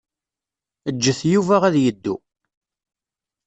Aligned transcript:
Ǧǧet 0.95 1.21
Yuba 1.31 1.55
ad 1.67 1.75
yeddu. 1.83 2.15